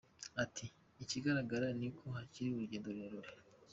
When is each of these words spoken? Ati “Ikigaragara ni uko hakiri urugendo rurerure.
Ati 0.43 0.65
“Ikigaragara 1.03 1.67
ni 1.79 1.87
uko 1.91 2.03
hakiri 2.15 2.49
urugendo 2.51 2.87
rurerure. 2.95 3.31